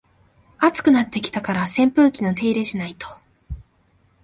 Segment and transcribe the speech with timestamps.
[0.57, 3.07] 暑くなってきたから扇風機の手入れしないと